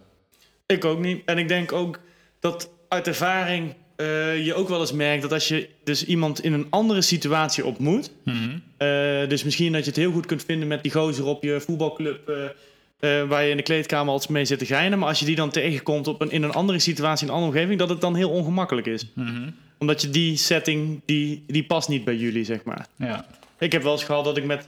[0.65, 1.21] Ik ook niet.
[1.25, 1.99] En ik denk ook
[2.43, 6.53] dat uit ervaring eh, je ook wel eens merkt dat als je dus iemand in
[6.53, 8.11] een andere situatie ontmoet.
[8.23, 8.37] Mhm.
[8.77, 8.87] eh,
[9.27, 12.29] dus misschien dat je het heel goed kunt vinden met die gozer op je voetbalclub.
[12.99, 14.99] eh, waar je in de kleedkamer altijd mee zit te geinen.
[14.99, 17.53] Maar als je die dan tegenkomt op een, in een andere situatie, in een andere
[17.53, 19.11] omgeving, dat het dan heel ongemakkelijk is.
[19.15, 19.49] Mhm.
[19.77, 22.87] Omdat je die setting, die, die past niet bij jullie, zeg maar.
[22.95, 23.25] Ja.
[23.59, 24.67] Ik heb wel eens gehad dat ik met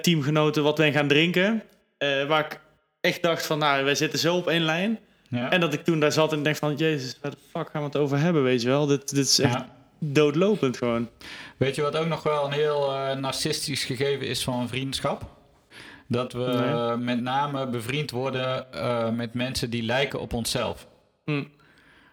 [0.00, 1.62] teamgenoten wat ben gaan drinken.
[1.98, 2.60] waar ik
[3.00, 4.98] echt dacht van, nou, wij zitten zo op één lijn.
[5.32, 5.50] Ja.
[5.50, 6.76] En dat ik toen daar zat en denk van...
[6.76, 8.86] Jezus, waar de fuck gaan we het over hebben, weet je wel?
[8.86, 9.68] Dit, dit is echt Ja.
[9.98, 11.08] doodlopend gewoon.
[11.56, 15.24] Weet je wat ook nog wel een heel eh, narcistisch gegeven is van een vriendschap?
[16.08, 16.96] Dat we Nee.
[16.96, 20.86] met name bevriend worden eh, met mensen die lijken op onszelf.
[21.24, 21.44] Hm.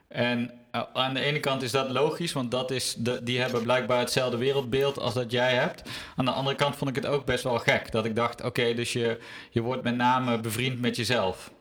[0.08, 3.64] En eh, aan de ene kant is dat logisch, want dat is de, die hebben
[3.64, 5.90] blijkbaar hetzelfde wereldbeeld als dat jij hebt.
[6.16, 7.92] Aan de andere kant vond ik het ook best wel gek.
[7.92, 11.52] Dat ik dacht, oké, dus je, je wordt met name bevriend met jezelf.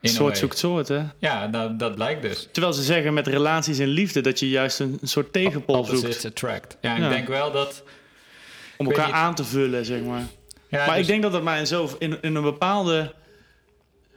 [0.00, 0.38] In a Soort way.
[0.38, 1.02] zoekt soort, hè?
[1.18, 2.48] Ja, dat, dat blijkt dus.
[2.52, 5.98] Terwijl ze zeggen met relaties en liefde dat je juist een, een soort tegenpol zoekt.
[5.98, 6.76] Opposites attract.
[6.80, 7.82] Ja, ik denk wel dat...
[8.76, 10.22] Om elkaar aan te vullen, zeg maar.
[10.68, 13.14] Ja, maar dus- ik denk dat dat maar in, zo, in, in een bepaalde...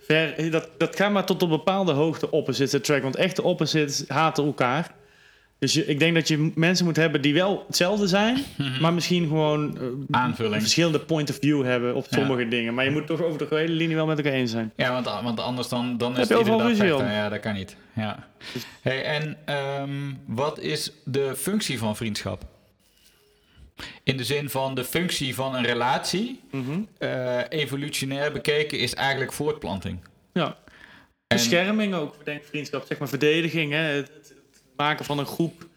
[0.05, 3.03] Ver, dat, dat gaat maar tot op een bepaalde hoogte opposites attract.
[3.03, 4.91] Want echte opposites haten elkaar.
[5.59, 8.37] Dus je, ik denk dat je mensen moet hebben die wel hetzelfde zijn...
[8.81, 10.61] maar misschien gewoon eh, Aanvulling.
[10.61, 12.17] verschillende point of view hebben op Ja.
[12.17, 12.73] sommige dingen.
[12.73, 14.71] Maar je moet toch over de hele linie wel met elkaar eens zijn.
[14.75, 17.11] Ja, want, want anders dan, dan is het iedere dag?
[17.11, 17.75] Ja, dat kan niet.
[17.95, 18.27] Ja.
[18.81, 22.43] Hey, en ehm, wat is de functie van vriendschap?
[24.03, 26.39] In de zin van de functie van een relatie,
[26.97, 29.99] eh, evolutionair bekeken, is eigenlijk voortplanting.
[30.33, 30.57] Ja.
[31.27, 33.71] Bescherming ook, ik denk vriendschap, zeg maar verdediging.
[33.71, 33.77] Hè?
[33.79, 34.11] Het
[34.79, 35.67] maken van een groep,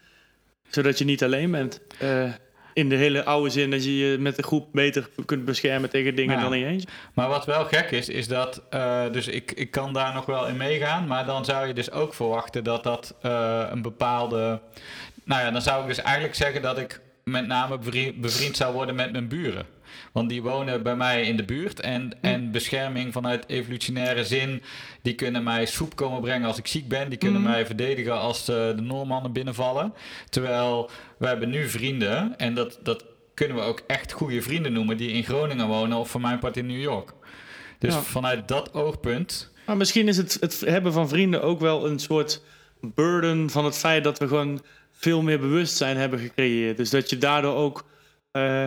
[0.70, 1.80] zodat je niet alleen bent.
[1.98, 2.32] Eh,
[2.74, 6.14] in de hele oude zin dat je je met de groep beter kunt beschermen tegen
[6.14, 6.42] dingen Ja.
[6.42, 6.88] dan in je eentje.
[7.14, 10.46] Maar wat wel gek is, is dat, eh, dus ik, ik kan daar nog wel
[10.46, 14.60] in meegaan, maar dan zou je dus ook verwachten dat dat eh, een bepaalde,
[15.24, 18.72] nou ja, dan zou ik dus eigenlijk zeggen dat ik met name bevri- bevriend zou
[18.74, 19.66] worden met mijn buren.
[20.12, 24.62] Want die wonen bij mij in de buurt en, en bescherming vanuit evolutionaire zin,
[25.02, 27.50] die kunnen mij soep komen brengen als ik ziek ben, die kunnen Mhm.
[27.50, 29.94] mij verdedigen als eh, de Noormannen binnenvallen.
[30.28, 34.96] Terwijl we hebben nu vrienden en dat, dat kunnen we ook echt goede vrienden noemen
[34.96, 37.12] die in Groningen wonen of voor mijn part in New York.
[37.78, 38.00] Dus Ja.
[38.00, 39.50] vanuit dat oogpunt.
[39.66, 42.42] Maar misschien is het, het hebben van vrienden ook wel een soort
[42.80, 46.76] burden van het feit dat we gewoon veel meer bewustzijn hebben gecreëerd.
[46.76, 47.84] Dus dat je daardoor ook
[48.32, 48.66] eh,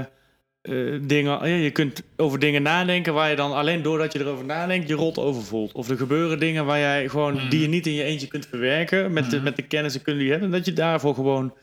[0.65, 4.45] eh, dingen, ja, je kunt over dingen nadenken waar je dan alleen doordat je erover
[4.45, 5.71] nadenkt, je rot over voelt.
[5.71, 7.49] Of er gebeuren dingen waar jij gewoon, Mhm.
[7.49, 9.43] die je niet in je eentje kunt verwerken met, de, Mhm.
[9.45, 10.45] met de kennis en kunde die je hebt.
[10.45, 11.53] En dat je daarvoor gewoon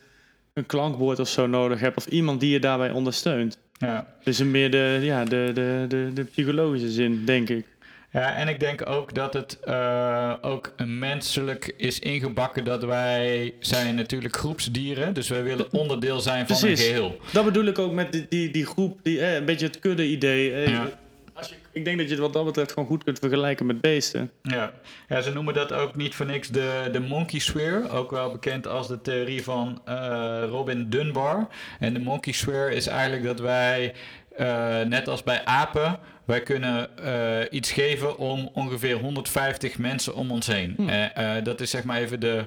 [0.55, 1.97] een klankwoord of zo nodig hebt.
[1.97, 3.59] Of iemand die je daarbij ondersteunt.
[3.79, 4.07] Ja.
[4.25, 7.67] Dus een meer de, ja, de, de, de, de psychologische zin, denk ik.
[8.13, 13.95] Ja, en ik denk ook dat het eh, ook menselijk is ingebakken dat wij zijn
[13.95, 15.15] natuurlijk groepsdieren.
[15.15, 16.81] Dus wij willen onderdeel zijn van Precies.
[16.81, 17.19] een geheel.
[17.33, 20.53] Dat bedoel ik ook met die, die, die groep, die, eh, een beetje het kudde-idee.
[20.53, 20.89] Eh, Ja.
[21.35, 23.81] als je, ik denk dat je het wat dat betreft gewoon goed kunt vergelijken met
[23.81, 24.31] beesten.
[24.43, 24.73] Ja.
[25.09, 27.89] ja, ze noemen dat ook niet voor niks de, de monkey sphere.
[27.89, 31.49] Ook wel bekend als de theorie van eh, Robin Dunbar.
[31.79, 33.93] En de monkey sphere is eigenlijk dat wij,
[34.37, 40.31] eh, net als bij apen, wij kunnen eh, iets geven om ongeveer 150 mensen om
[40.31, 40.75] ons heen.
[40.77, 40.89] Hm.
[40.89, 42.47] Eh, dat is zeg maar even de,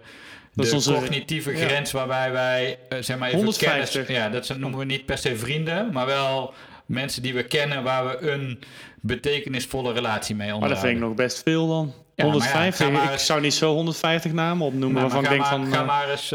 [0.53, 1.65] de onze- cognitieve ja.
[1.65, 4.05] grens waarbij wij zeg maar even 150.
[4.05, 4.23] kennis...
[4.23, 6.53] Ja, dat noemen we niet per se vrienden, maar wel
[6.85, 8.59] mensen die we kennen waar we een
[9.01, 10.69] betekenisvolle relatie mee Maar onderhouden.
[10.69, 11.93] dat vind ik nog best veel dan.
[12.15, 15.21] Ja, maar ja, 150, ga maar ik zou niet zo 150 namen opnoemen Nou, maar
[15.21, 15.79] waarvan ik ga, denk maar, van...
[15.79, 16.29] ga maar eens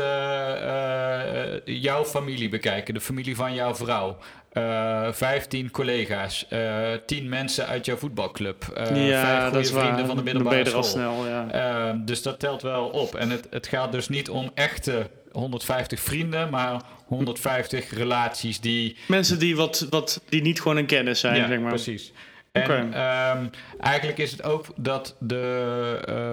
[1.82, 2.94] jouw familie bekijken.
[2.94, 4.16] De familie van jouw vrouw.
[4.50, 6.46] Eh 15 collega's.
[6.48, 8.64] eh 10 mensen uit jouw voetbalclub.
[8.94, 9.84] ja, vijf goede waar.
[9.84, 10.82] vrienden van de middelbare school.
[10.82, 11.92] snel, ja.
[12.04, 13.14] Dus dat telt wel op.
[13.14, 19.38] En het, het gaat dus niet om echte 150 vrienden, maar 150 relaties die Mensen
[19.38, 21.68] die, wat, wat, die niet gewoon een kennis zijn, ja, zeg maar.
[21.68, 22.12] precies.
[22.52, 23.46] En ehm,
[23.80, 25.36] eigenlijk is het ook dat de,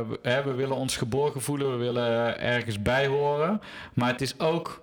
[0.10, 3.62] we- hè, we willen ons geborgen voelen, we willen ergens bij horen.
[3.94, 4.82] Maar het is ook,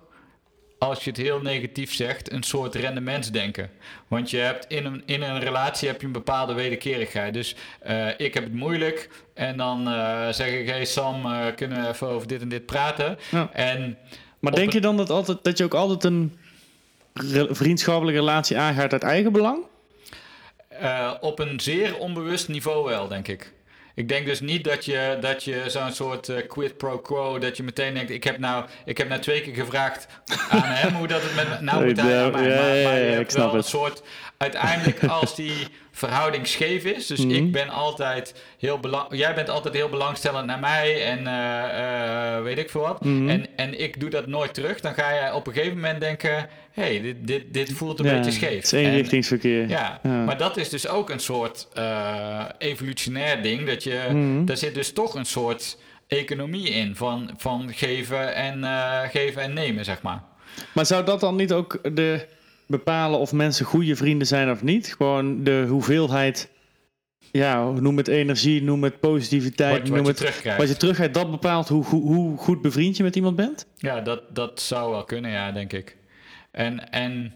[0.89, 3.69] als je het heel negatief zegt, een soort rendementsdenken.
[4.07, 7.33] Want je hebt in een, in een relatie heb je een bepaalde wederkerigheid.
[7.33, 11.81] Dus eh, ik heb het moeilijk en dan eh, zeg ik, hey Sam, eh, kunnen
[11.81, 13.17] we even over dit en dit praten?
[13.31, 13.49] Ja.
[13.53, 13.97] En
[14.39, 16.37] Maar denk je dan dat, altijd, dat je ook altijd een
[17.13, 19.63] re- vriendschappelijke relatie aangaat uit eigen belang?
[21.21, 23.53] Op een zeer onbewust niveau wel, denk ik.
[23.95, 27.57] Ik denk dus niet dat je, dat je zo'n soort eh, quid pro quo, dat
[27.57, 30.07] je meteen denkt, ik heb nou, ik heb nou twee keer gevraagd
[30.49, 32.43] aan hem hoe dat het met me, nou moet hij aan mij.
[32.43, 34.01] Ja, Maar, maar je hebt wel een soort,
[34.37, 35.53] uiteindelijk als die
[35.91, 37.35] verhouding scheef is, dus Mhm.
[37.35, 42.43] ik ben altijd heel belang, jij bent altijd heel belangstellend naar mij en eh, eh,
[42.43, 43.03] weet ik veel wat.
[43.05, 43.29] Mhm.
[43.29, 46.49] En, en ik doe dat nooit terug, dan ga je op een gegeven moment denken,
[46.71, 48.55] hey, dit, dit, dit voelt een Ja, beetje scheef.
[48.55, 49.69] Het is En- eenrichtingsverkeer.
[49.69, 50.09] ja, Ja.
[50.23, 53.65] maar dat is dus ook een soort eh, evolutionair ding.
[53.67, 54.45] Dat je, Mhm.
[54.45, 59.53] Daar zit dus toch een soort economie in van, van geven, en, eh, geven en
[59.53, 60.23] nemen, zeg maar.
[60.71, 62.25] Maar zou dat dan niet ook de
[62.67, 64.93] bepalen of mensen goede vrienden zijn of niet?
[64.97, 66.49] Gewoon de hoeveelheid,
[67.31, 70.59] ja, noem het energie, noem het positiviteit, Wat, wat noem je het terugkrijgt.
[70.59, 73.65] wat je teruggaat, dat bepaalt hoe, hoe, hoe goed bevriend je met iemand bent?
[73.77, 75.97] Ja, dat, dat zou wel kunnen, ja, denk ik.
[76.51, 77.33] En, en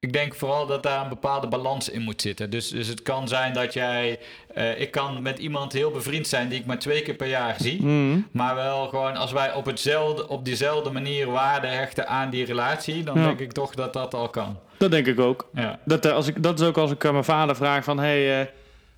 [0.00, 2.50] ik denk vooral dat daar een bepaalde balans in moet zitten.
[2.50, 4.18] Dus, dus het kan zijn dat jij...
[4.54, 7.56] eh, ik kan met iemand heel bevriend zijn die ik maar twee keer per jaar
[7.58, 7.82] zie.
[7.82, 8.18] Mhm.
[8.30, 13.02] Maar wel gewoon als wij op, hetzelfde, op diezelfde manier waarde hechten aan die relatie...
[13.02, 13.26] dan Ja.
[13.26, 14.58] denk ik toch dat dat al kan.
[14.76, 15.48] Dat denk ik ook.
[15.54, 15.78] Ja.
[15.84, 17.98] Dat, eh, als ik, dat is ook als ik aan mijn vader vraag van...
[17.98, 18.46] Hey, eh,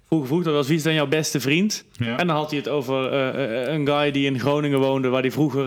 [0.06, 1.84] vroeger vroeg, dat was wie is dan jouw beste vriend?
[1.92, 2.16] Ja.
[2.18, 3.12] En dan had hij het over
[3.68, 5.66] een guy die in Groningen woonde, waar hij vroeger,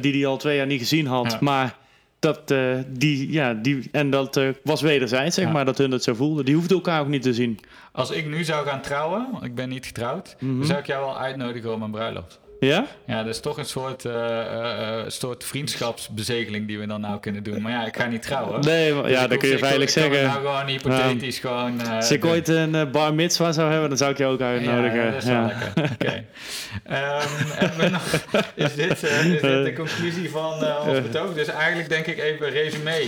[0.00, 1.30] die hij al twee jaar niet gezien had.
[1.32, 1.38] Ja.
[1.40, 1.76] Maar
[2.20, 5.50] dat, eh, die, ja, die, en dat eh, was wederzijds, zeg Ja.
[5.52, 6.44] maar, dat hun het zo voelden.
[6.44, 7.58] Die hoefden elkaar ook niet te zien.
[7.92, 10.56] Als ik nu zou gaan trouwen, want ik ben niet getrouwd, Mhm.
[10.56, 12.40] dan zou ik jou wel uitnodigen op mijn bruiloft.
[12.60, 12.86] Ja?
[13.06, 14.40] Ja, dat is toch een soort, eh,
[14.98, 17.62] eh, soort vriendschapsbezegeling die we dan nou kunnen doen.
[17.62, 18.60] Maar ja, ik ga niet trouwen.
[18.60, 20.22] Nee, maar- Dus ja, ik dat kun je ik- veilig ik zeggen.
[20.22, 21.80] nou gewoon hypothetisch gewoon...
[21.80, 25.04] eh, Als ik ooit een bar mitzwa zou hebben, dan zou ik je ook uitnodigen.
[25.04, 25.90] Ja, dat is wel lekker.
[25.92, 26.24] Oké.
[26.84, 28.12] Ehm, hebben we nog-
[28.66, 30.52] is, dit, is dit de conclusie van
[30.88, 31.34] ons betoog?
[31.34, 32.98] Dus eigenlijk denk ik even resume.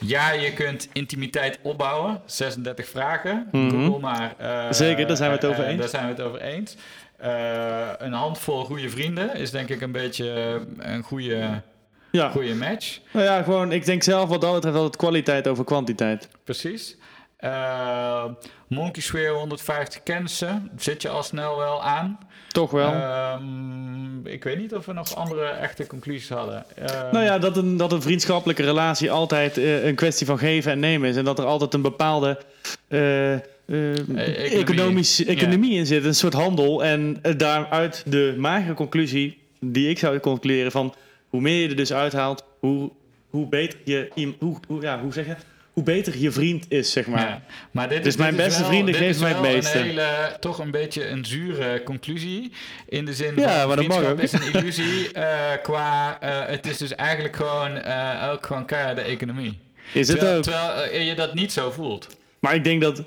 [0.00, 2.20] Ja, je kunt intimiteit opbouwen.
[2.26, 3.48] 36 vragen.
[3.52, 3.70] Mhm.
[3.70, 4.34] Google maar.
[4.70, 5.80] Zeker, daar zijn we het over eens.
[5.80, 6.76] Daar zijn we het over eens.
[7.18, 10.32] Eh, een handvol goede vrienden is denk ik een beetje
[10.78, 11.62] eh, een goede,
[12.10, 12.28] Ja.
[12.30, 12.98] goede match.
[13.12, 16.28] Nou ja, gewoon, ik denk zelf wat dat betreft altijd kwaliteit over kwantiteit.
[16.44, 16.96] Precies.
[17.36, 18.24] Eh
[18.68, 20.70] Monkey Swear 150 kennissen.
[20.76, 22.18] Zit je al snel wel aan.
[22.48, 22.92] Toch wel.
[22.92, 26.64] Ehm, ik weet niet of we nog andere echte conclusies hadden.
[26.76, 30.78] Ehm, Nou ja, dat een, dat een vriendschappelijke relatie altijd een kwestie van geven en
[30.80, 31.16] nemen is.
[31.16, 32.38] En dat er altijd een bepaalde
[33.68, 36.04] eh, eh, economische economie in zit.
[36.04, 36.84] Een soort handel.
[36.84, 40.94] En eh, daaruit de magere conclusie die ik zou concluderen van...
[41.28, 42.90] hoe meer je er dus uithaalt, hoe,
[43.30, 44.08] hoe beter je...
[44.38, 45.34] Hoe, hoe, ja, hoe zeg je?
[45.72, 47.20] Hoe beter je vriend is, zeg maar.
[47.28, 47.42] ja.
[47.70, 49.78] maar dit Dus is, mijn is beste wel- vrienden geven mij het meeste.
[49.78, 52.52] Een hele, toch een beetje een zure conclusie.
[52.88, 54.20] In de zin Ja, van maar dat mag ook.
[54.20, 55.12] is een illusie.
[55.12, 57.76] eh, qua, het is dus eigenlijk gewoon
[58.32, 59.58] ook gewoon keiharde economie.
[59.92, 60.42] Is het terwijl, ook.
[60.42, 62.06] terwijl je dat niet zo voelt.
[62.40, 63.02] Maar ik denk dat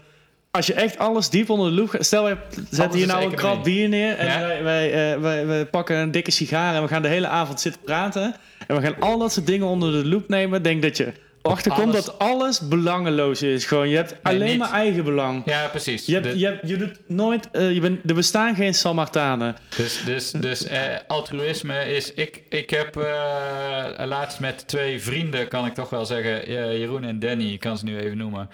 [0.52, 2.06] als je echt alles diep onder de loep gaat...
[2.06, 2.38] Stel, we
[2.70, 4.18] zetten hier nou een krat bier neer...
[4.18, 4.40] en Ja.
[4.40, 6.76] wij, wij, eh, wij, wij pakken een dikke sigaar...
[6.76, 8.36] en we gaan de hele avond zitten praten...
[8.68, 10.64] en we gaan al dat soort dingen onder de loep nemen...
[10.64, 13.66] Denk dat je achterkomt alles- dat alles belangeloos is.
[13.66, 14.58] Gewoon, je hebt alleen niet.
[14.58, 15.42] maar eigen belang.
[15.46, 16.06] Ja, precies.
[16.06, 17.50] Je, hebt, De- je, hebt, je doet nooit...
[17.52, 19.56] eh, je bent, er bestaan geen Samartanen.
[19.78, 22.14] Dus, dus, dus eh, altruïsme is.
[22.14, 26.52] Ik, ik heb eh, laatst met twee vrienden, kan ik toch wel zeggen.
[26.80, 28.50] Jeroen en Danny, ik kan ze nu even noemen.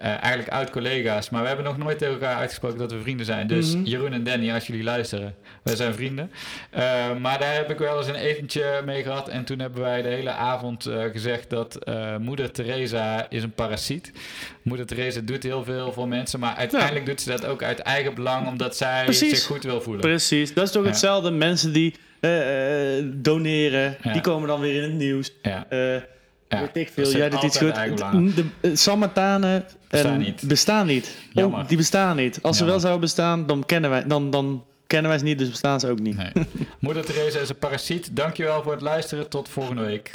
[0.00, 1.30] eigenlijk oud-collega's.
[1.30, 3.46] Maar we hebben nog nooit tegen elkaar uitgesproken dat we vrienden zijn.
[3.46, 3.84] Dus Mhm.
[3.84, 6.30] Jeroen en Danny, als jullie luisteren, wij zijn vrienden.
[7.20, 9.28] Maar daar heb ik wel eens een etentje mee gehad.
[9.28, 11.78] En toen hebben wij de hele avond gezegd dat
[12.30, 14.12] moeder Teresa is een parasiet.
[14.62, 16.40] Moeder Teresa doet heel veel voor mensen.
[16.40, 19.30] Maar uiteindelijk doet ze dat ook uit eigen belang, omdat zij Precies.
[19.38, 20.00] zich goed wil voelen.
[20.02, 20.54] Precies.
[20.54, 20.88] Dat is toch Ja.
[20.88, 21.30] hetzelfde.
[21.30, 23.96] Mensen die eh, eh, doneren...
[24.02, 24.12] Ja.
[24.12, 25.32] die komen dan weer in het nieuws.
[25.42, 25.66] Ja.
[25.68, 25.94] Eh,
[26.48, 27.18] Ja, weet ik dat veel.
[27.18, 27.74] Jij doet iets goed.
[27.74, 28.44] De,
[29.88, 30.48] Bestaan niet.
[30.48, 31.16] Bestaan niet.
[31.34, 32.38] Oh, die bestaan niet.
[32.42, 35.50] Als ze wel zouden bestaan, dan kennen wij, dan, dan kennen wij ze niet, dus
[35.50, 36.16] bestaan ze ook niet.
[36.16, 36.32] Nee.
[36.78, 38.16] Moeder Teresa is een parasiet.
[38.16, 39.28] Dankjewel voor het luisteren.
[39.28, 40.10] Tot volgende week.